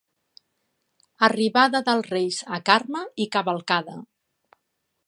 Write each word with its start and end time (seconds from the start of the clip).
Arribada 1.27 1.83
dels 1.91 2.09
Reis 2.15 2.41
a 2.59 2.61
Carme 2.71 3.05
i 3.27 3.31
cavalcada. 3.39 4.01